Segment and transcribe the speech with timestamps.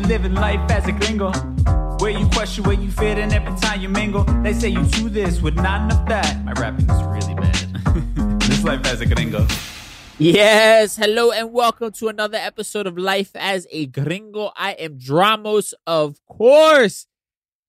[0.00, 1.32] Living life as a gringo.
[1.98, 4.24] Where you question where you fit and every time you mingle.
[4.42, 6.42] They say you do this with not enough that.
[6.44, 8.40] My rapping is really bad.
[8.40, 9.46] this life as a gringo.
[10.18, 14.50] Yes, hello and welcome to another episode of Life as a Gringo.
[14.56, 17.06] I am Dramos, of course.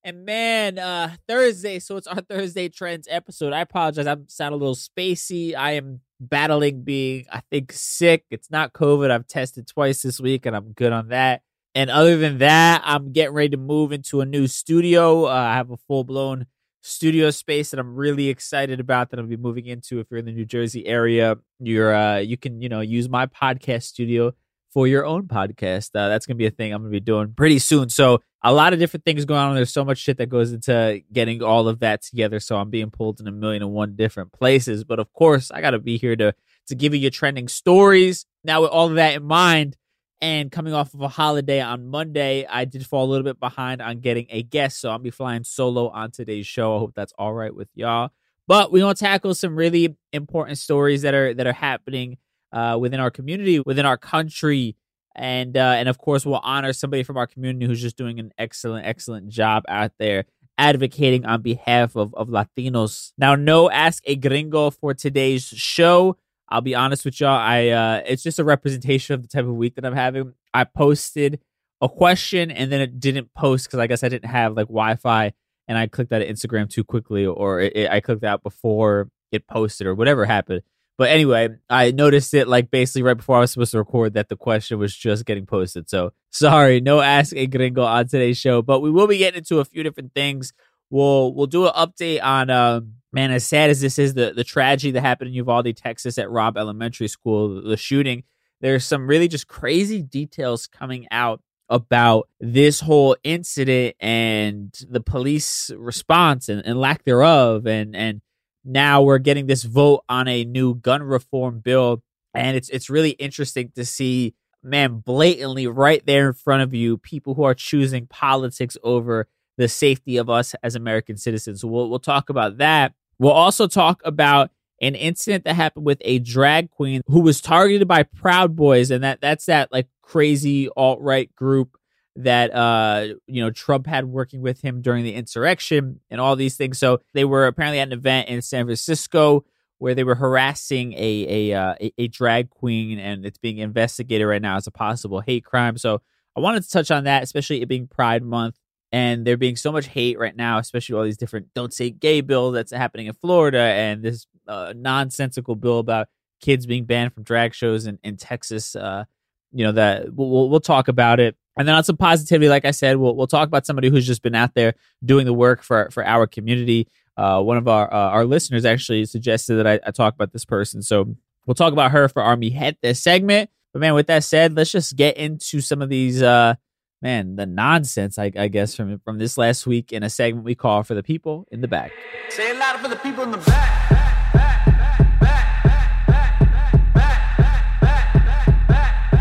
[0.02, 3.52] And man, uh Thursday, so it's our Thursday Trends episode.
[3.52, 5.54] I apologize, I'm sound a little spacey.
[5.54, 8.24] I am battling being, I think, sick.
[8.30, 9.10] It's not COVID.
[9.10, 11.42] I've tested twice this week and I'm good on that.
[11.74, 15.26] And other than that, I'm getting ready to move into a new studio.
[15.26, 16.46] Uh, I have a full blown
[16.82, 19.98] studio space that I'm really excited about that I'll be moving into.
[19.98, 23.26] If you're in the New Jersey area, you're uh, you can you know use my
[23.26, 24.32] podcast studio
[24.72, 25.90] for your own podcast.
[25.94, 27.88] Uh, that's gonna be a thing I'm gonna be doing pretty soon.
[27.88, 29.54] So a lot of different things going on.
[29.54, 32.38] There's so much shit that goes into getting all of that together.
[32.38, 34.84] So I'm being pulled in a million and one different places.
[34.84, 36.34] But of course, I gotta be here to
[36.68, 38.26] to give you your trending stories.
[38.44, 39.76] Now with all of that in mind.
[40.24, 43.82] And coming off of a holiday on Monday, I did fall a little bit behind
[43.82, 44.80] on getting a guest.
[44.80, 46.74] So I'll be flying solo on today's show.
[46.74, 48.08] I hope that's all right with y'all.
[48.48, 52.16] But we're gonna tackle some really important stories that are that are happening
[52.52, 54.76] uh, within our community, within our country,
[55.14, 58.32] and uh, and of course we'll honor somebody from our community who's just doing an
[58.38, 60.24] excellent, excellent job out there
[60.56, 63.12] advocating on behalf of, of Latinos.
[63.18, 66.16] Now, no ask a gringo for today's show.
[66.54, 67.36] I'll be honest with y'all.
[67.36, 70.34] I uh, it's just a representation of the type of week that I'm having.
[70.54, 71.40] I posted
[71.80, 75.32] a question and then it didn't post because I guess I didn't have like Wi-Fi
[75.66, 79.48] and I clicked of Instagram too quickly, or it, it, I clicked out before it
[79.48, 80.62] posted, or whatever happened.
[80.96, 84.28] But anyway, I noticed it like basically right before I was supposed to record that
[84.28, 85.90] the question was just getting posted.
[85.90, 89.58] So sorry, no ask a gringo on today's show, but we will be getting into
[89.58, 90.52] a few different things.
[90.88, 94.44] We'll we'll do an update on um man, as sad as this is, the the
[94.44, 98.24] tragedy that happened in Uvalde, Texas, at Robb Elementary School, the shooting.
[98.60, 105.70] There's some really just crazy details coming out about this whole incident and the police
[105.76, 108.20] response and, and lack thereof and and
[108.66, 112.02] now we're getting this vote on a new gun reform bill
[112.34, 116.98] and it's it's really interesting to see man blatantly right there in front of you
[116.98, 119.26] people who are choosing politics over
[119.56, 121.60] the safety of us as American citizens.
[121.60, 122.92] So we'll we'll talk about that.
[123.18, 124.50] We'll also talk about
[124.80, 129.04] an incident that happened with a drag queen who was targeted by Proud Boys, and
[129.04, 131.76] that that's that like crazy alt right group
[132.16, 136.56] that uh you know Trump had working with him during the insurrection and all these
[136.56, 136.78] things.
[136.78, 139.44] So they were apparently at an event in San Francisco
[139.78, 144.26] where they were harassing a a uh, a, a drag queen, and it's being investigated
[144.26, 145.76] right now as a possible hate crime.
[145.76, 146.00] So
[146.36, 148.58] I wanted to touch on that, especially it being Pride Month
[148.94, 152.20] and there being so much hate right now, especially all these different "don't say gay"
[152.20, 156.06] bill that's happening in Florida, and this uh, nonsensical bill about
[156.40, 158.76] kids being banned from drag shows in, in Texas.
[158.76, 159.04] Uh,
[159.50, 162.70] you know that we'll, we'll talk about it, and then on some positivity, like I
[162.70, 164.74] said, we'll we'll talk about somebody who's just been out there
[165.04, 166.86] doing the work for for our community.
[167.16, 170.44] Uh, one of our uh, our listeners actually suggested that I, I talk about this
[170.44, 173.50] person, so we'll talk about her for our Mi Gente this segment.
[173.72, 176.54] But man, with that said, let's just get into some of these uh
[177.04, 180.54] man, the nonsense I, I guess from from this last week in a segment we
[180.54, 181.92] call for the people in the back.
[182.30, 183.90] Say it louder for the people in the back.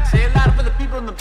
[0.09, 1.17] Say it louder for the people in the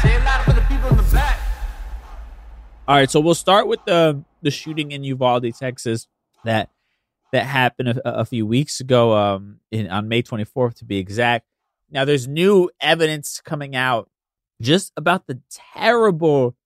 [0.00, 1.40] Say it louder for the people in the back.
[2.86, 6.06] All right, so we'll start with the the shooting in Uvalde, Texas
[6.44, 6.70] that
[7.32, 11.46] that happened a, a few weeks ago, um, in, on May 24th to be exact.
[11.90, 14.10] Now, there's new evidence coming out
[14.60, 15.40] just about the
[15.74, 16.56] terrible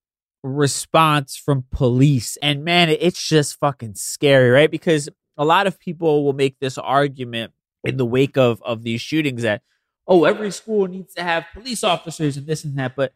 [0.43, 4.71] response from police, and man, it's just fucking scary, right?
[4.71, 7.53] Because a lot of people will make this argument
[7.85, 9.63] in the wake of of these shootings that
[10.07, 13.13] oh, every school needs to have police officers and this and that, but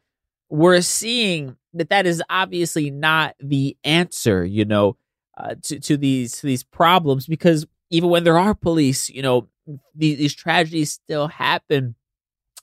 [0.48, 4.96] we're seeing that that is obviously not the answer, you know,
[5.36, 9.48] uh, to to these to these problems because even when there are police, you know,
[9.94, 11.94] these, these tragedies still happen,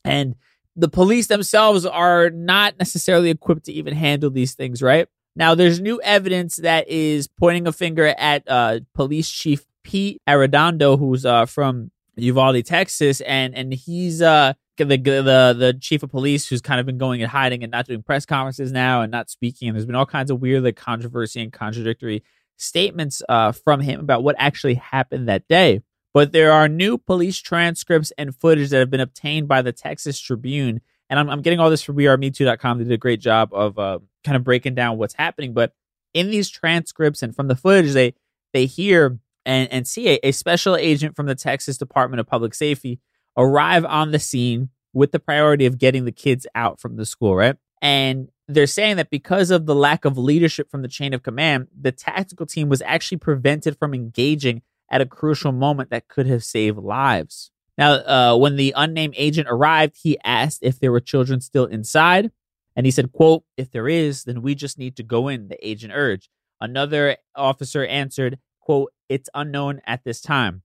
[0.04, 0.36] and
[0.76, 4.82] the police themselves are not necessarily equipped to even handle these things.
[4.82, 10.22] Right now, there's new evidence that is pointing a finger at uh, Police Chief Pete
[10.28, 16.10] Arredondo, who's uh, from Uvalde, Texas, and and he's uh the the the chief of
[16.10, 19.12] police who's kind of been going and hiding and not doing press conferences now and
[19.12, 19.68] not speaking.
[19.68, 22.24] And there's been all kinds of weird like controversy and contradictory
[22.58, 25.82] statements uh, from him about what actually happened that day.
[26.14, 30.20] But there are new police transcripts and footage that have been obtained by the Texas
[30.20, 30.82] Tribune.
[31.10, 32.78] And I'm, I'm getting all this from WeAreMitu.com.
[32.78, 35.54] They did a great job of uh, kind of breaking down what's happening.
[35.54, 35.74] But
[36.14, 38.14] in these transcripts and from the footage, they
[38.54, 42.54] they hear and, and see a, a special agent from the Texas Department of Public
[42.54, 43.00] Safety
[43.36, 47.36] arrive on the scene with the priority of getting the kids out from the school,
[47.36, 47.56] right?
[47.82, 51.68] And they're saying that because of the lack of leadership from the chain of command,
[51.80, 54.62] the tactical team was actually prevented from engaging
[54.92, 57.52] at a crucial moment that could have saved lives.
[57.78, 62.32] Now, uh, when the unnamed agent arrived, he asked if there were children still inside.
[62.76, 65.68] And he said, quote, if there is, then we just need to go in, the
[65.68, 66.30] agent urged.
[66.60, 70.64] Another officer answered, quote, it's unknown at this time.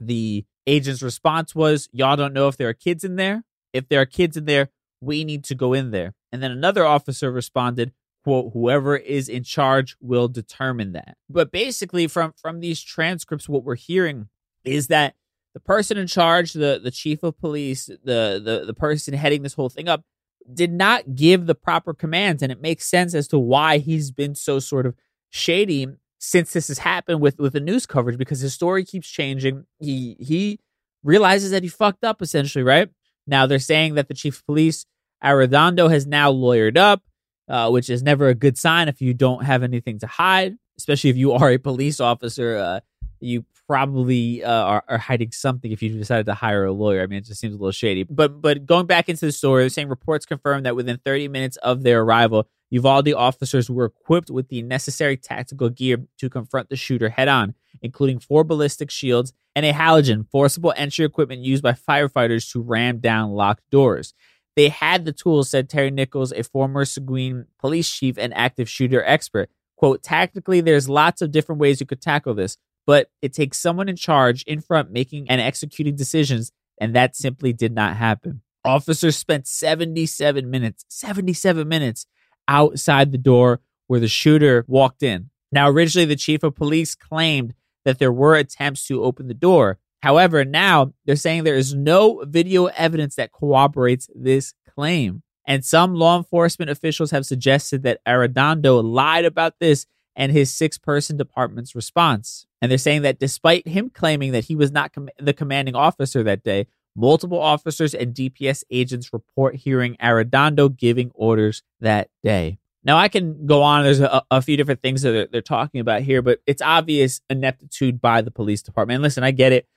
[0.00, 3.44] The agent's response was, y'all don't know if there are kids in there.
[3.72, 6.14] If there are kids in there, we need to go in there.
[6.32, 7.92] And then another officer responded,
[8.24, 11.16] quote, whoever is in charge will determine that.
[11.28, 14.28] But basically from from these transcripts, what we're hearing
[14.64, 15.14] is that
[15.54, 19.54] the person in charge, the the chief of police, the the, the person heading this
[19.54, 20.04] whole thing up,
[20.52, 22.42] did not give the proper commands.
[22.42, 24.94] And it makes sense as to why he's been so sort of
[25.30, 25.86] shady
[26.18, 29.64] since this has happened with with the news coverage because his story keeps changing.
[29.78, 30.58] He he
[31.02, 32.90] realizes that he fucked up essentially, right?
[33.28, 34.86] Now they're saying that the chief of police
[35.22, 37.02] Arredondo has now lawyered up,
[37.48, 41.10] uh, which is never a good sign if you don't have anything to hide, especially
[41.10, 42.56] if you are a police officer.
[42.56, 42.80] Uh,
[43.20, 47.02] you probably uh, are, are, hiding something if you decided to hire a lawyer.
[47.02, 48.04] I mean, it just seems a little shady.
[48.04, 51.56] But but going back into the story, they're saying reports confirm that within 30 minutes
[51.58, 56.76] of their arrival, Uvalde officers were equipped with the necessary tactical gear to confront the
[56.76, 61.72] shooter head on, including four ballistic shields and a Halligan, forcible entry equipment used by
[61.72, 64.14] firefighters to ram down locked doors.
[64.54, 69.02] They had the tools, said Terry Nichols, a former Seguin police chief and active shooter
[69.04, 69.50] expert.
[69.76, 73.88] Quote, tactically, there's lots of different ways you could tackle this, but it takes someone
[73.88, 78.42] in charge in front making and executing decisions, and that simply did not happen.
[78.64, 82.06] Officers spent 77 minutes, 77 minutes
[82.46, 85.30] outside the door where the shooter walked in.
[85.50, 87.54] Now, originally, the chief of police claimed
[87.88, 92.24] that there were attempts to open the door, However, now they're saying there is no
[92.24, 95.22] video evidence that corroborates this claim.
[95.46, 100.78] And some law enforcement officials have suggested that Arredondo lied about this and his six
[100.78, 102.46] person department's response.
[102.60, 106.22] And they're saying that despite him claiming that he was not com- the commanding officer
[106.22, 112.58] that day, multiple officers and DPS agents report hearing Arredondo giving orders that day.
[112.88, 113.84] Now, I can go on.
[113.84, 117.20] There's a, a few different things that they're, they're, talking about here, but it's obvious
[117.30, 118.96] ineptitude by the police department.
[118.96, 119.68] And listen, I get it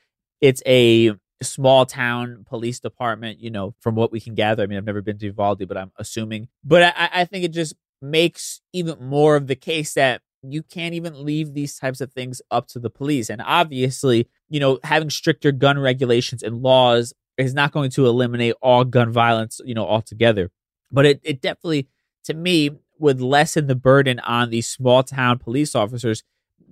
[0.42, 4.64] it's a small town police department, you know, from what we can gather.
[4.64, 6.50] I mean, I've never been to Uvalde, but I'm assuming.
[6.64, 10.96] But I, I think it just makes even more of the case that you can't
[10.96, 13.30] even leave these types of things up to the police.
[13.30, 18.56] And obviously, you know, having stricter gun regulations and laws is not going to eliminate
[18.62, 20.50] all gun violence, you know, altogether.
[20.92, 21.88] But it, it definitely,
[22.26, 26.24] to me, would lessen the burden on these small town police officers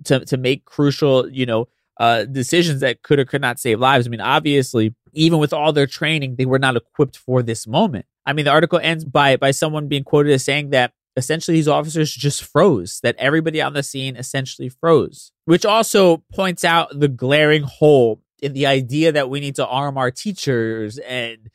[0.04, 1.68] to, to make crucial, you know,
[1.98, 4.06] uh, decisions that could or could not save lives.
[4.06, 8.06] I mean, obviously, even with all their training, they were not equipped for this moment.
[8.24, 11.68] I mean, the article ends by by someone being quoted as saying that essentially these
[11.68, 17.08] officers just froze, that everybody on the scene essentially froze, which also points out the
[17.08, 21.50] glaring hole in the idea that we need to arm our teachers and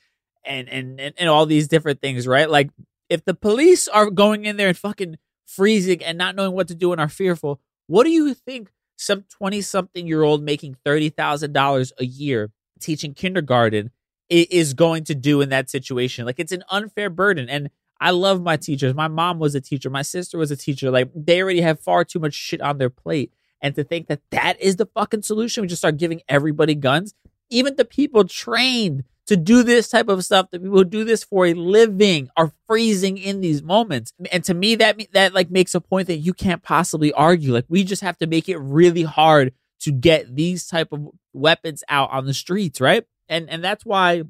[0.45, 2.49] and and and, and all these different things, right?
[2.49, 2.69] Like
[3.09, 6.75] if the police are going in there and fucking freezing and not knowing what to
[6.75, 11.91] do and are fearful, what do you think some 20 something year old making $30,000
[11.99, 13.91] a year teaching kindergarten
[14.29, 16.25] is going to do in that situation?
[16.25, 17.49] Like it's an unfair burden.
[17.49, 17.69] And
[17.99, 18.93] I love my teachers.
[18.93, 19.89] My mom was a teacher.
[19.89, 20.91] My sister was a teacher.
[20.91, 23.31] Like they already have far too much shit on their plate.
[23.61, 27.13] And to think that that is the fucking solution, we just start giving everybody guns.
[27.49, 31.23] Even the people trained to do this type of stuff, the people who do this
[31.23, 34.13] for a living, are freezing in these moments.
[34.31, 37.53] And to me, that that like makes a point that you can't possibly argue.
[37.53, 41.83] Like we just have to make it really hard to get these type of weapons
[41.89, 43.05] out on the streets, right?
[43.27, 44.23] And and that's why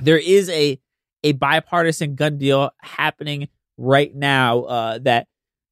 [0.00, 0.80] there is a
[1.22, 5.26] a bipartisan gun deal happening right now uh, that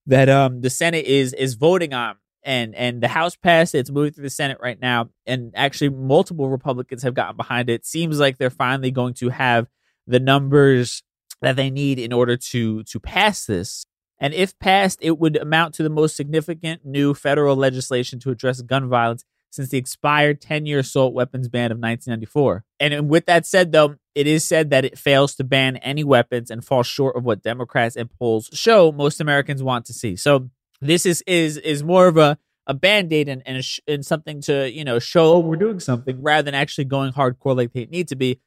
[0.06, 3.78] that um the Senate is is voting on and and the House passed it.
[3.78, 7.86] It's moving through the Senate right now, and actually multiple Republicans have gotten behind it.
[7.86, 9.68] Seems like they're finally going to have
[10.06, 11.02] the numbers
[11.40, 13.86] that they need in order to to pass this.
[14.18, 18.62] And if passed, it would amount to the most significant new federal legislation to address
[18.62, 22.64] gun violence since the expired 10 year assault weapons ban of 1994.
[22.80, 26.50] And with that said, though, it is said that it fails to ban any weapons
[26.50, 30.16] and falls short of what Democrats and polls show most Americans want to see.
[30.16, 30.50] So
[30.82, 34.70] this is is is more of a a band-aid and and, sh- and something to
[34.70, 36.20] you know show oh, we're doing something.
[36.22, 38.40] rather than actually going hardcore like they need to be.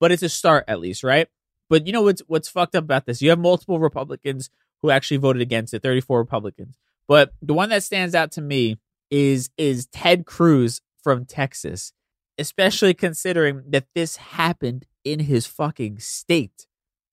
[0.00, 1.28] But it's a start at least right?
[1.68, 3.22] But you know what's what's fucked up about this?
[3.22, 4.50] You have multiple republicans
[4.82, 6.76] who actually voted against it 34 republicans.
[7.06, 8.78] But the one that stands out to me
[9.10, 11.92] is is Ted Cruz from Texas,
[12.38, 16.66] especially considering that this happened in his fucking state.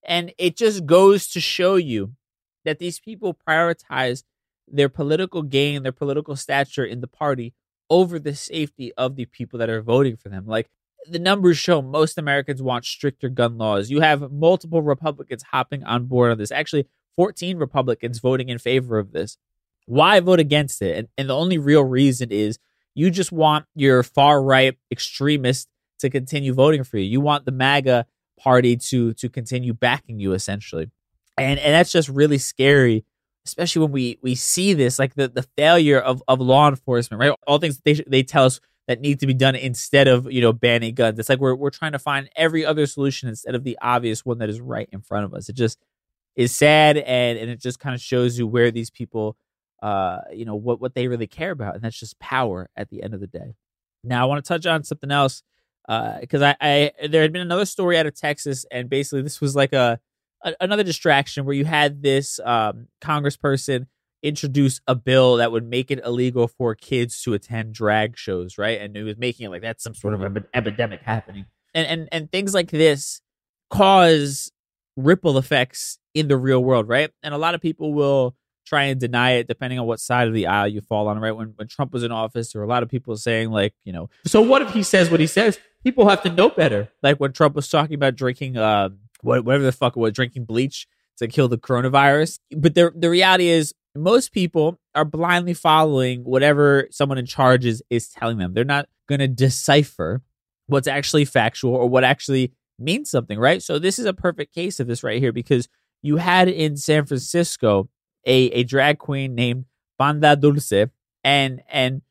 [0.04, 2.14] And it just goes to show you
[2.66, 4.24] that these people prioritize
[4.72, 7.54] their political gain, their political stature in the party
[7.90, 10.46] over the safety of the people that are voting for them.
[10.46, 10.70] Like
[11.10, 13.90] the numbers show most Americans want stricter gun laws.
[13.90, 16.52] You have multiple Republicans hopping on board on this.
[16.52, 19.38] Actually, 14 Republicans voting in favor of this.
[19.86, 20.98] Why vote against it?
[20.98, 22.60] And, and the only real reason is
[22.94, 25.68] you just want your far right extremists
[26.00, 27.06] to continue voting for you.
[27.06, 28.06] You want the MAGA
[28.40, 30.90] party to to continue backing you essentially.
[31.38, 33.06] And and that's just really scary,
[33.46, 37.34] especially when we we see this like the the failure of of law enforcement, right?
[37.48, 40.52] All things they they tell us that need to be done instead of, you know,
[40.52, 41.20] banning guns.
[41.20, 44.40] It's like we're we're trying to find every other solution instead of the obvious one
[44.40, 45.50] that is right in front of us.
[45.50, 45.80] It just
[46.36, 49.38] is sad and and it just kind of shows you where these people
[49.82, 53.04] uh, you know, what what they really care about, and that's just power at the
[53.04, 53.56] end of the day.
[54.04, 55.44] Now, I want to touch on something else
[55.88, 59.42] uh, because I, I there had been another story out of Texas, and basically this
[59.42, 60.00] was like a,
[60.44, 63.88] a another distraction where you had this um, Congressperson
[64.22, 68.82] introduce a bill that would make it illegal for kids to attend drag shows, right?
[68.82, 72.10] And it was making it like that's some sort of ep- epidemic happening, and and
[72.12, 73.22] and things like this
[73.70, 74.52] cause
[74.98, 77.12] ripple effects in the real world, right?
[77.24, 80.34] And a lot of people will try and deny it depending on what side of
[80.34, 81.32] the aisle you fall on, right?
[81.32, 83.94] When when Trump was in office, there were a lot of people saying like, you
[83.94, 85.60] know, so what if he says what he says?
[85.84, 86.90] People have to know better.
[87.02, 88.90] Like when Trump was talking about drinking uh
[89.22, 92.40] whatever the fuck it was, drinking bleach to kill the coronavirus.
[92.56, 97.82] But the the reality is most people are blindly following whatever someone in charge is,
[97.90, 98.54] is telling them.
[98.54, 100.22] They're not going to decipher
[100.68, 103.62] what's actually factual or what actually means something, right?
[103.62, 105.68] So this is a perfect case of this right here because
[106.02, 107.90] you had in San Francisco
[108.26, 109.66] a, a drag queen named
[109.98, 110.90] Panda Dulce,
[111.24, 112.02] and and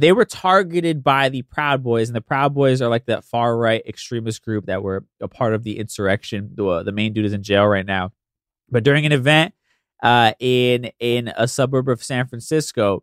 [0.00, 3.56] they were targeted by the Proud Boys, and the Proud Boys are like that far
[3.56, 6.50] right extremist group that were a part of the insurrection.
[6.54, 8.12] The, uh, the main dude is in jail right now,
[8.70, 9.54] but during an event
[10.02, 13.02] uh, in in a suburb of San Francisco,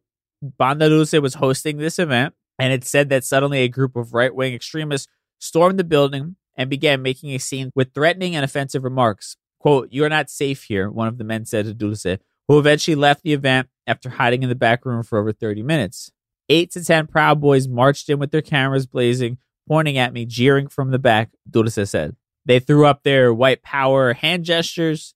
[0.57, 4.33] Panda Dulce was hosting this event, and it said that suddenly a group of right
[4.33, 5.07] wing extremists
[5.39, 9.37] stormed the building and began making a scene with threatening and offensive remarks.
[9.59, 12.95] "Quote: You are not safe here," one of the men said to Dulce who eventually
[12.95, 16.11] left the event after hiding in the back room for over 30 minutes.
[16.49, 20.67] Eight to 10 Proud Boys marched in with their cameras blazing, pointing at me, jeering
[20.67, 22.15] from the back, Dulce said.
[22.45, 25.15] They threw up their white power hand gestures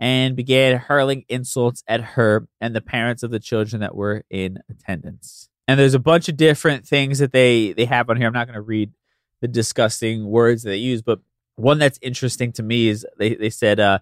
[0.00, 4.58] and began hurling insults at her and the parents of the children that were in
[4.68, 5.48] attendance.
[5.68, 8.26] And there's a bunch of different things that they, they have on here.
[8.26, 8.92] I'm not going to read
[9.40, 11.02] the disgusting words that they use.
[11.02, 11.20] But
[11.56, 13.98] one that's interesting to me is they, they said uh,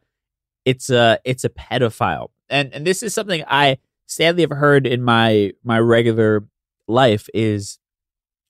[0.65, 5.03] it's a it's a pedophile, and and this is something I sadly have heard in
[5.03, 6.45] my my regular
[6.93, 7.79] life is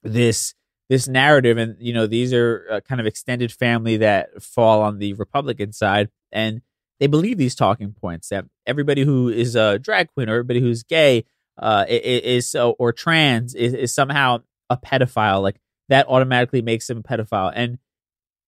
[0.03, 0.55] this
[0.89, 4.99] this narrative, and you know these are a kind of extended family that fall on
[4.99, 6.61] the Republican side, and
[7.01, 10.83] they believe these talking points that everybody who is a drag queen or everybody who's
[10.83, 11.25] gay
[11.59, 14.39] uh, is, is or trans is, is somehow
[14.71, 15.43] a pedophile.
[15.43, 17.53] Like that automatically makes them a pedophile.
[17.55, 17.79] And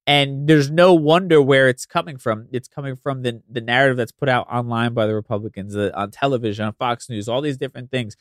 [0.06, 2.46] and there's no wonder where it's coming from.
[2.52, 6.10] It's coming from the the narrative that's put out online by the Republicans uh, on
[6.10, 8.16] television, on Fox News, all these different things.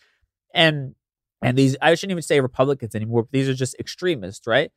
[0.53, 0.95] And
[1.43, 3.27] and these I shouldn't even say Republicans anymore.
[3.31, 4.71] These are just extremists, right?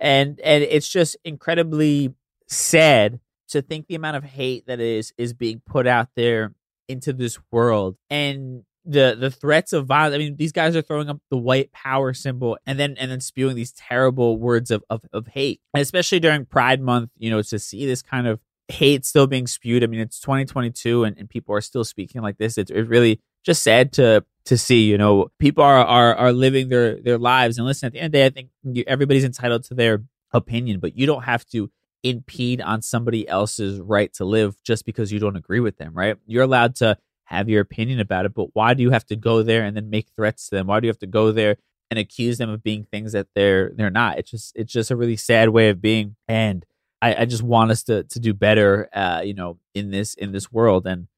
[0.00, 2.14] And and it's just incredibly
[2.48, 6.54] sad to think the amount of hate that is is being put out there
[6.88, 7.96] into this world.
[8.10, 10.14] And the the threats of violence.
[10.14, 13.20] I mean, these guys are throwing up the white power symbol and then and then
[13.20, 17.10] spewing these terrible words of of, of hate, and especially during Pride Month.
[17.16, 19.84] You know, to see this kind of hate still being spewed.
[19.84, 22.56] I mean, it's 2022 and, and people are still speaking like this.
[22.56, 24.90] It's, it's really just sad to to see.
[24.90, 27.86] You know, people are are are living their their lives and listen.
[27.88, 31.06] At the end of the day, I think everybody's entitled to their opinion, but you
[31.06, 31.70] don't have to
[32.02, 35.92] impede on somebody else's right to live just because you don't agree with them.
[35.94, 36.16] Right?
[36.26, 39.42] You're allowed to have your opinion about it, but why do you have to go
[39.42, 40.66] there and then make threats to them?
[40.66, 41.56] Why do you have to go there
[41.90, 44.18] and accuse them of being things that they're they're not?
[44.18, 46.64] It's just it's just a really sad way of being, and
[47.00, 50.32] I, I just want us to to do better, uh, you know, in this in
[50.32, 50.86] this world.
[50.86, 51.08] And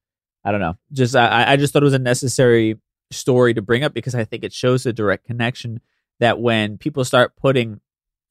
[0.45, 2.79] I don't know, just I I just thought it was a necessary
[3.11, 5.81] story to bring up because I think it shows a direct connection
[6.19, 7.81] that when people start putting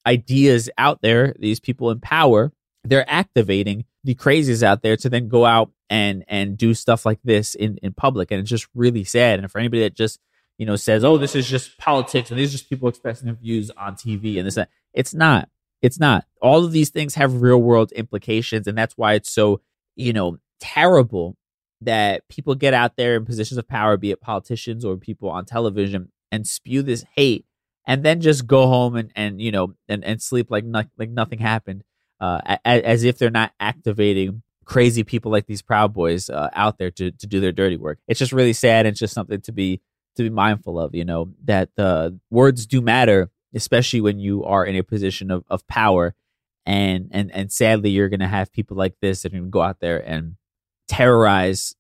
[0.07, 2.53] ideas out there, these people in power,
[2.85, 7.21] they're activating the crazies out there to then go out and and do stuff like
[7.25, 8.31] this in in public.
[8.31, 9.39] And it's just really sad.
[9.39, 10.21] And for anybody that just
[10.59, 13.35] you know says oh this is just politics and these are just people expressing their
[13.35, 15.49] views on tv and this that, it's not.
[15.83, 16.25] It's not.
[16.41, 18.67] All of these things have real world implications.
[18.67, 19.61] And that's why it's so
[19.97, 21.37] you know terrible
[21.85, 25.45] that people get out there in positions of power be it politicians or people on
[25.45, 27.47] television and spew this hate
[27.87, 31.11] and then just go home and and you know and and sleep like not, like
[31.11, 31.85] nothing happened
[32.21, 36.79] uh, as, as if they're not activating crazy people like these Proud Boys uh, out
[36.79, 37.99] there to to do their dirty work.
[38.09, 38.87] It's just really sad.
[38.87, 39.81] It's just something to be
[40.17, 40.95] to be mindful of.
[40.95, 45.45] You know that the words do matter, especially when you are in a position of,
[45.49, 46.15] of power.
[46.67, 49.81] And and and sadly, you're to have people like this that are to go out
[49.81, 50.37] there and
[50.89, 51.75] terrorize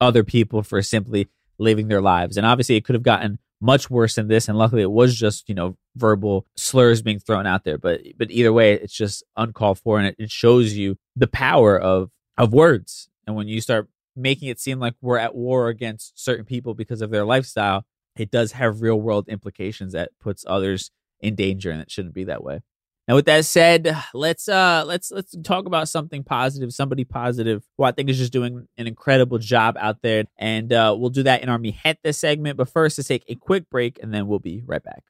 [0.00, 2.36] other people for simply living their lives.
[2.36, 4.48] And obviously, it could have gotten much worse than this.
[4.48, 7.78] And luckily, it was just you know verbal slurs being thrown out there.
[7.78, 11.78] But but either way, it's just uncalled for, and it, it shows you the power
[11.78, 13.08] of of words.
[13.26, 17.00] And when you start making it seem like we're at war against certain people because
[17.00, 20.90] of their lifestyle, it does have real world implications that puts others
[21.20, 22.60] in danger, and it shouldn't be that way.
[23.08, 27.84] Now, with that said, let's uh let's let's talk about something positive, somebody positive who
[27.84, 31.42] I think is just doing an incredible job out there, and uh, we'll do that
[31.42, 31.76] in our Mi
[32.12, 32.56] segment.
[32.56, 35.02] But first, let's take a quick break, and then we'll be right back.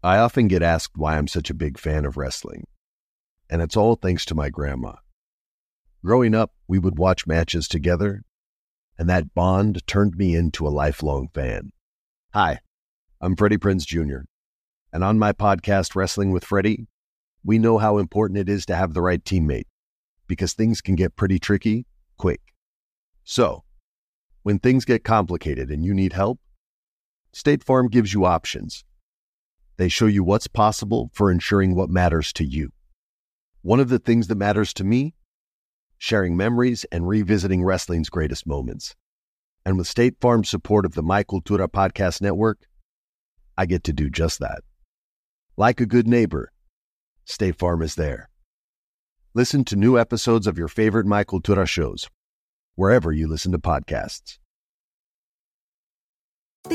[0.00, 2.68] I often get asked why I'm such a big fan of wrestling,
[3.50, 4.94] and it's all thanks to my grandma.
[6.04, 8.22] Growing up, we would watch matches together,
[8.96, 11.72] and that bond turned me into a lifelong fan.
[12.34, 12.60] Hi,
[13.20, 14.28] I'm Freddie Prinze Jr
[14.92, 16.86] and on my podcast, Wrestling with Freddie,
[17.44, 19.66] we know how important it is to have the right teammate
[20.26, 22.40] because things can get pretty tricky quick.
[23.24, 23.64] So,
[24.42, 26.40] when things get complicated and you need help,
[27.32, 28.84] State Farm gives you options.
[29.76, 32.72] They show you what's possible for ensuring what matters to you.
[33.62, 35.14] One of the things that matters to me,
[35.98, 38.96] sharing memories and revisiting wrestling's greatest moments.
[39.64, 42.60] And with State Farm's support of the My Cultura Podcast Network,
[43.56, 44.62] I get to do just that.
[45.60, 46.52] Like a good neighbor,
[47.24, 48.30] State Farm is there.
[49.34, 52.08] Listen to new episodes of your favorite My Cultura shows,
[52.76, 54.38] wherever you listen to podcasts.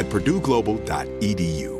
[0.00, 1.79] at purdueglobal.edu.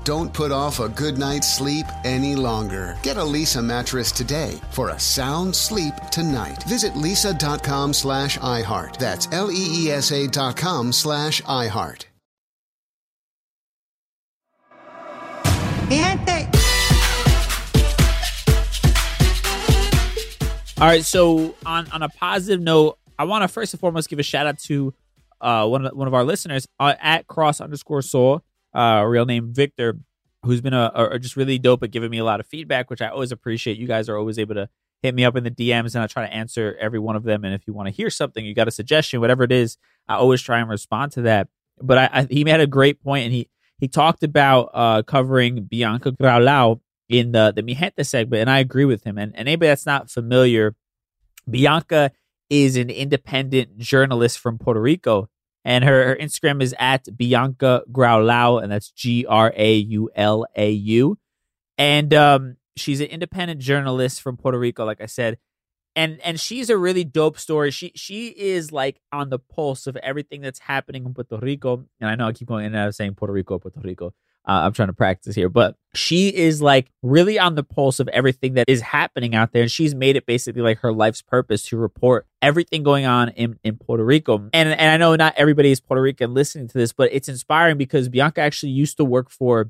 [0.03, 2.97] Don't put off a good night's sleep any longer.
[3.03, 6.63] Get a Leesa mattress today for a sound sleep tonight.
[6.63, 8.97] Visit leesa.com slash iHeart.
[8.97, 12.05] That's L-E-E-S-A dot com slash iHeart.
[20.81, 24.17] All right, so on on a positive note, I want to first and foremost give
[24.17, 24.95] a shout out to
[25.39, 28.41] uh, one of one of our listeners uh, at cross underscore soul,
[28.73, 29.97] uh, real name Victor,
[30.43, 33.01] who's been a, a just really dope at giving me a lot of feedback, which
[33.01, 33.77] I always appreciate.
[33.77, 34.69] You guys are always able to
[35.01, 37.43] hit me up in the DMs, and I try to answer every one of them.
[37.43, 40.15] And if you want to hear something, you got a suggestion, whatever it is, I
[40.15, 41.47] always try and respond to that.
[41.81, 45.63] But I, I he made a great point, and he he talked about uh, covering
[45.63, 49.17] Bianca Graulau in the the Mi Gente segment, and I agree with him.
[49.17, 50.75] And, and anybody that's not familiar,
[51.49, 52.11] Bianca
[52.49, 55.29] is an independent journalist from Puerto Rico,
[55.63, 60.45] and her, her Instagram is at Bianca Graulau, and that's G R A U L
[60.55, 61.17] A U.
[61.77, 65.37] And um, she's an independent journalist from Puerto Rico, like I said.
[65.95, 67.69] And and she's a really dope story.
[67.69, 71.85] She she is like on the pulse of everything that's happening in Puerto Rico.
[71.99, 74.13] And I know I keep going in and out of saying Puerto Rico, Puerto Rico.
[74.47, 78.07] Uh, I'm trying to practice here, but she is like really on the pulse of
[78.07, 79.61] everything that is happening out there.
[79.61, 83.59] And she's made it basically like her life's purpose to report everything going on in,
[83.63, 84.37] in Puerto Rico.
[84.51, 87.77] And, and I know not everybody is Puerto Rican listening to this, but it's inspiring
[87.77, 89.69] because Bianca actually used to work for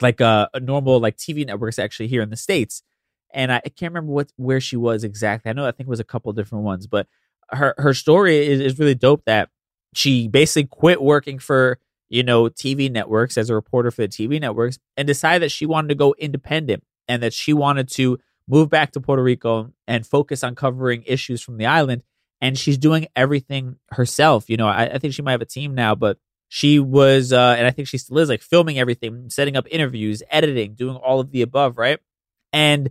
[0.00, 2.82] like a, a normal like TV networks actually here in the States.
[3.32, 5.48] And I, I can't remember what where she was exactly.
[5.48, 7.06] I know I think it was a couple different ones, but
[7.50, 9.50] her her story is, is really dope that
[9.94, 14.40] she basically quit working for you know, TV networks as a reporter for the TV
[14.40, 18.70] networks and decided that she wanted to go independent and that she wanted to move
[18.70, 22.02] back to Puerto Rico and focus on covering issues from the island.
[22.40, 24.48] And she's doing everything herself.
[24.48, 26.18] You know, I, I think she might have a team now, but
[26.48, 30.22] she was, uh, and I think she still is, like filming everything, setting up interviews,
[30.30, 31.98] editing, doing all of the above, right?
[32.52, 32.90] And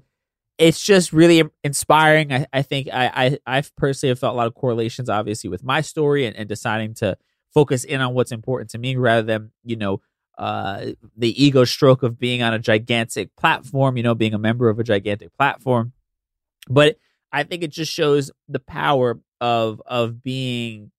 [0.58, 2.34] it's just really inspiring.
[2.34, 5.64] I, I think I, I, I personally have felt a lot of correlations, obviously, with
[5.64, 7.18] my story and, and deciding to
[7.58, 10.00] focus in on what's important to me rather than you know
[10.38, 14.70] uh, the ego stroke of being on a gigantic platform, you know, being a member
[14.70, 15.92] of a gigantic platform.
[16.70, 16.98] But
[17.32, 20.92] I think it just shows the power of of being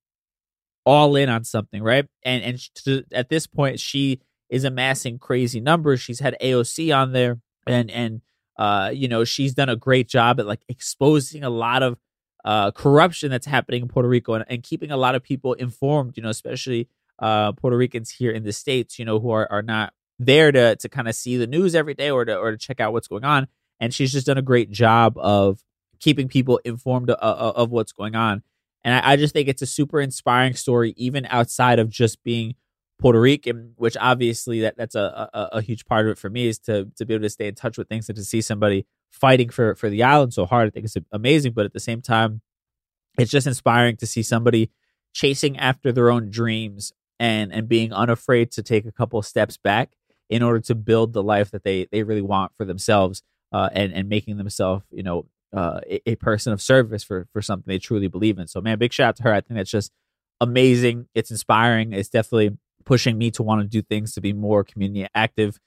[0.84, 2.06] all in on something, right?
[2.24, 6.00] And and to, at this point, she is amassing crazy numbers.
[6.00, 8.20] She's had AOC on there, and and
[8.56, 11.98] uh, you know, she's done a great job at like exposing a lot of
[12.44, 16.16] uh, corruption that's happening in Puerto Rico and, and keeping a lot of people informed.
[16.16, 19.62] You know, especially uh, Puerto Ricans here in the states, you know, who are, are
[19.62, 22.58] not there to to kind of see the news every day or to or to
[22.58, 23.48] check out what's going on.
[23.80, 25.60] And she's just done a great job of
[26.00, 28.42] keeping people informed of, of what's going on.
[28.84, 32.54] And I, I, just think it's a super inspiring story, even outside of just being
[32.98, 36.48] Puerto Rican, which obviously that that's a, a, a huge part of it for me
[36.48, 38.86] is to to be able to stay in touch with things and to see somebody
[39.10, 40.68] fighting for for the island so hard.
[40.68, 42.40] I think it's amazing, but at the same time,
[43.18, 44.70] it's just inspiring to see somebody
[45.12, 49.92] chasing after their own dreams and and being unafraid to take a couple steps back
[50.30, 53.92] in order to build the life that they they really want for themselves uh, and
[53.92, 57.78] and making themselves you know uh, a, a, person of service for for something they
[57.78, 58.46] truly believe in.
[58.46, 59.32] So man, big shout out to her.
[59.32, 59.92] I think that's just
[60.40, 61.08] amazing.
[61.14, 61.92] It's inspiring.
[61.92, 65.58] It's definitely pushing me to want to do things to be more community active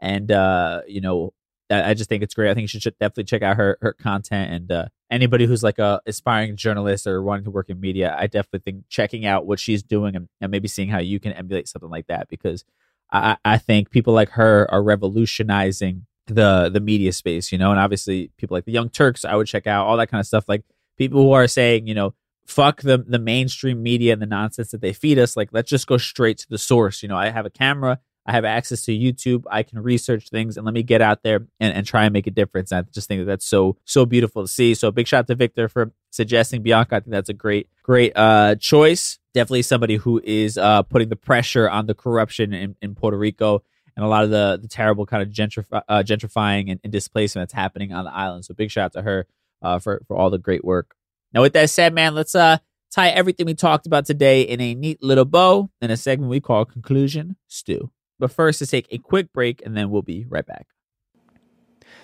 [0.00, 1.32] and uh, you know
[1.70, 2.50] I just think it's great.
[2.50, 5.78] I think you should definitely check out her her content and uh, anybody who's like
[5.78, 8.14] a aspiring journalist or wanting to work in media.
[8.18, 11.32] I definitely think checking out what she's doing and, and maybe seeing how you can
[11.32, 12.64] emulate something like that because
[13.12, 17.52] I, I think people like her are revolutionizing the the media space.
[17.52, 20.10] You know, and obviously people like the Young Turks, I would check out all that
[20.10, 20.44] kind of stuff.
[20.48, 20.64] Like
[20.96, 22.14] people who are saying, you know,
[22.46, 25.36] fuck the the mainstream media and the nonsense that they feed us.
[25.36, 27.02] Like let's just go straight to the source.
[27.02, 29.42] You know, I have a camera I have access to YouTube.
[29.50, 32.28] I can research things and let me get out there and, and try and make
[32.28, 32.70] a difference.
[32.70, 34.72] And I just think that that's so, so beautiful to see.
[34.74, 36.94] So big shout out to Victor for suggesting Bianca.
[36.94, 39.18] I think that's a great, great uh, choice.
[39.34, 43.64] Definitely somebody who is uh, putting the pressure on the corruption in, in Puerto Rico
[43.96, 45.30] and a lot of the, the terrible kind of
[45.72, 48.44] uh, gentrifying and, and, displacement that's happening on the island.
[48.44, 49.26] So big shout out to her
[49.60, 50.94] uh, for, for all the great work.
[51.34, 52.58] Now, with that said, man, let's uh,
[52.92, 56.40] tie everything we talked about today in a neat little bow in a segment we
[56.40, 57.90] call Conclusion Stew.
[58.20, 60.66] But first, to take a quick break, and then we'll be right back.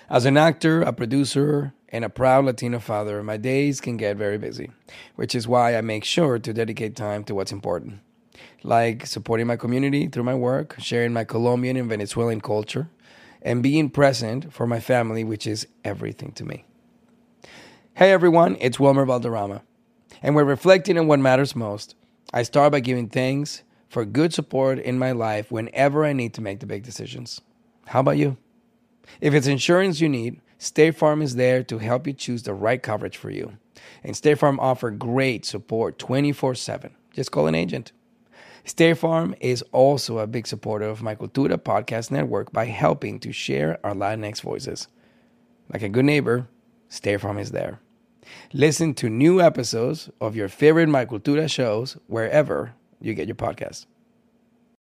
[0.09, 4.39] As an actor, a producer, and a proud Latino father, my days can get very
[4.39, 4.71] busy,
[5.15, 7.99] which is why I make sure to dedicate time to what's important,
[8.63, 12.89] like supporting my community through my work, sharing my Colombian and Venezuelan culture,
[13.43, 16.65] and being present for my family, which is everything to me.
[17.93, 19.61] Hey everyone, it's Wilmer Valderrama,
[20.23, 21.95] and we're reflecting on what matters most.
[22.33, 26.41] I start by giving thanks for good support in my life whenever I need to
[26.41, 27.41] make the big decisions.
[27.87, 28.37] How about you?
[29.21, 32.81] If it's insurance you need, State Farm is there to help you choose the right
[32.81, 33.57] coverage for you.
[34.03, 36.91] And State Farm offer great support 24/7.
[37.13, 37.91] Just call an agent.
[38.65, 43.31] State Farm is also a big supporter of my Cultura podcast network by helping to
[43.31, 44.89] share our Latinx voices.
[45.71, 46.49] Like a good neighbor,
[46.89, 47.79] State Farm is there.
[48.51, 53.85] Listen to new episodes of your favorite My Cultura shows wherever you get your podcast.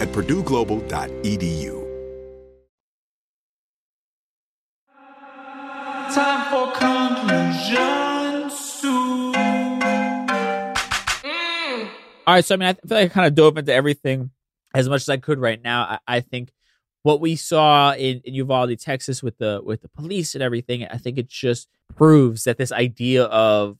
[0.00, 1.82] at purdueglobal.edu.
[6.14, 9.32] Time for Conclusion Stew.
[12.26, 14.30] All right, so I mean, I feel like I kind of dove into everything
[14.74, 15.82] as much as I could right now.
[15.82, 16.52] I, I think
[17.02, 20.98] what we saw in, in Uvalde, Texas, with the with the police and everything, I
[20.98, 23.78] think it just proves that this idea of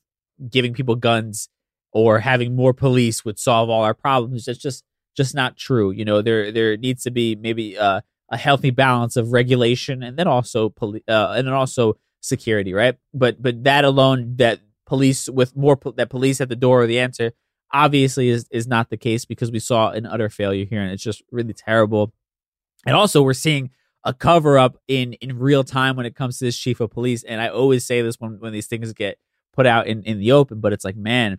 [0.51, 1.48] giving people guns
[1.92, 4.48] or having more police would solve all our problems.
[4.48, 4.85] It's just
[5.16, 5.90] just not true.
[5.90, 10.16] You know, there there needs to be maybe uh, a healthy balance of regulation and
[10.16, 12.96] then also poli- uh, and then also security, right?
[13.12, 16.87] But but that alone, that police with more po- that police at the door are
[16.87, 17.33] the answer,
[17.72, 21.03] obviously is is not the case because we saw an utter failure here, and it's
[21.03, 22.12] just really terrible.
[22.87, 23.70] And also, we're seeing
[24.05, 27.22] a cover up in in real time when it comes to this chief of police.
[27.22, 29.18] And I always say this when when these things get
[29.53, 31.38] put out in in the open, but it's like, man,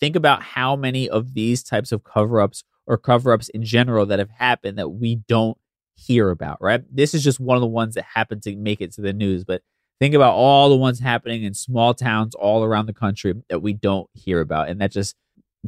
[0.00, 4.04] think about how many of these types of cover ups or cover ups in general
[4.04, 5.56] that have happened that we don't
[5.94, 6.82] hear about, right?
[6.90, 9.44] This is just one of the ones that happened to make it to the news,
[9.44, 9.62] but
[10.00, 13.74] think about all the ones happening in small towns all around the country that we
[13.74, 14.68] don't hear about.
[14.68, 15.14] And that just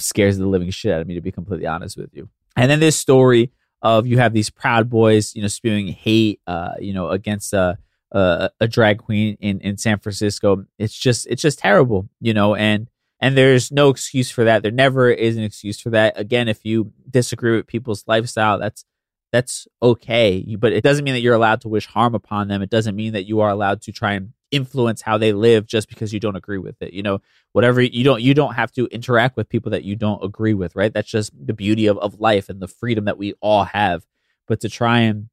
[0.01, 2.29] scares the living shit out of me, to be completely honest with you.
[2.57, 6.73] And then this story of you have these proud boys, you know, spewing hate, uh,
[6.81, 7.79] you know, against a,
[8.11, 10.65] a, a drag queen in, in San Francisco.
[10.77, 12.89] It's just, it's just terrible, you know, and,
[13.23, 14.65] and there's no excuse for that.
[14.65, 16.19] There never is an excuse for that.
[16.19, 18.85] Again, if you disagree with people's lifestyle, that's
[19.31, 20.57] that's okay.
[20.59, 22.63] But it doesn't mean that you're allowed to wish harm upon them.
[22.63, 25.89] It doesn't mean that you are allowed to try and influence how they live just
[25.89, 26.93] because you don't agree with it.
[26.93, 27.21] You know,
[27.53, 30.75] whatever you don't you don't have to interact with people that you don't agree with,
[30.75, 30.93] right?
[30.93, 34.05] That's just the beauty of, of life and the freedom that we all have.
[34.49, 35.29] But to try and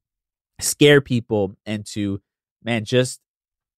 [0.61, 2.21] scare people and to
[2.63, 3.19] man just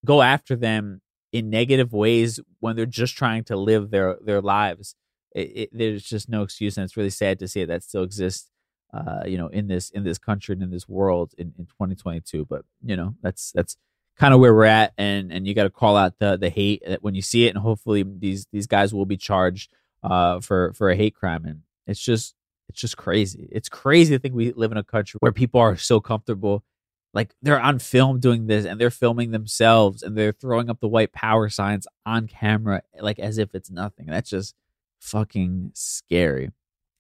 [0.04, 1.00] go after them
[1.31, 4.95] in negative ways when they're just trying to live their their lives.
[5.33, 8.03] It, it, there's just no excuse, and it's really sad to see it that still
[8.03, 8.49] exists.
[8.93, 12.45] Uh, you know, in this in this country and in this world in, in 2022.
[12.45, 13.77] But you know, that's that's
[14.17, 16.83] kind of where we're at, and and you got to call out the the hate
[16.99, 19.71] when you see it, and hopefully these these guys will be charged
[20.03, 21.45] uh, for for a hate crime.
[21.45, 22.35] And it's just
[22.67, 23.47] it's just crazy.
[23.51, 26.63] It's crazy to think we live in a country where people are so comfortable
[27.13, 30.88] like they're on film doing this and they're filming themselves and they're throwing up the
[30.88, 34.06] white power signs on camera like as if it's nothing.
[34.08, 34.56] That's just
[35.00, 36.52] fucking scary.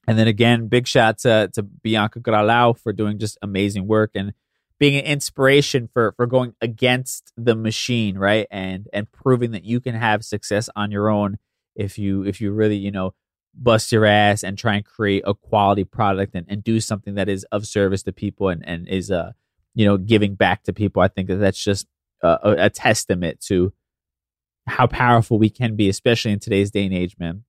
[0.07, 4.33] And then again, big shout to to Bianca Graulau for doing just amazing work and
[4.79, 8.47] being an inspiration for for going against the machine, right?
[8.51, 11.37] And and proving that you can have success on your own
[11.75, 13.13] if you if you really, you know,
[13.53, 17.29] bust your ass and try and create a quality product and, and do something that
[17.29, 19.31] is of service to people and, and is uh
[19.73, 21.01] you know giving back to people.
[21.01, 21.87] I think that that's just
[22.21, 23.73] a, a testament to
[24.67, 27.43] how powerful we can be, especially in today's day and age, man.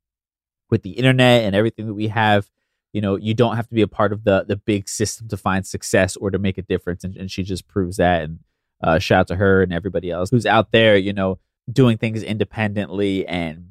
[0.71, 2.49] With the internet and everything that we have,
[2.93, 5.37] you know, you don't have to be a part of the the big system to
[5.37, 7.05] find success or to make a difference.
[7.05, 8.23] And, and she just proves that.
[8.23, 8.39] And
[8.83, 11.39] uh, shout out to her and everybody else who's out there, you know,
[11.71, 13.69] doing things independently and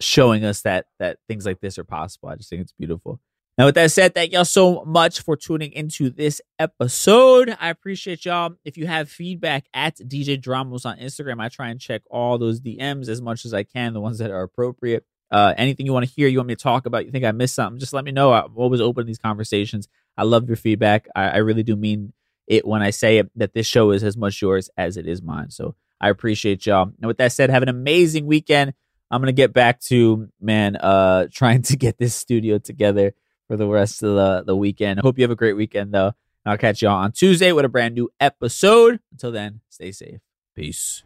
[0.00, 2.28] showing us that that things like this are possible.
[2.28, 3.20] I just think it's beautiful.
[3.56, 7.56] Now, with that said, thank y'all so much for tuning into this episode.
[7.60, 8.56] I appreciate y'all.
[8.64, 12.60] If you have feedback at DJ Dramos on Instagram, I try and check all those
[12.60, 15.06] DMs as much as I can, the ones that are appropriate.
[15.30, 17.30] Uh, anything you want to hear, you want me to talk about, you think I
[17.30, 18.32] missed something, just let me know.
[18.32, 19.86] I'm always open to these conversations.
[20.18, 21.06] I love your feedback.
[21.14, 22.12] I, I really do mean
[22.48, 25.22] it when I say it, that this show is as much yours as it is
[25.22, 25.50] mine.
[25.50, 26.90] So I appreciate y'all.
[26.98, 28.74] And with that said, have an amazing weekend.
[29.12, 33.14] I'm gonna get back to man, uh, trying to get this studio together
[33.48, 35.00] for the rest of the, the weekend.
[35.00, 36.12] I hope you have a great weekend, though.
[36.46, 39.00] I'll catch y'all on Tuesday with a brand new episode.
[39.12, 40.20] Until then, stay safe.
[40.54, 41.04] Peace.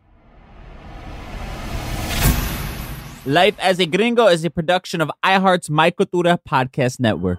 [3.24, 7.38] Life as a Gringo is a production of iHeart's My Cultura Podcast Network.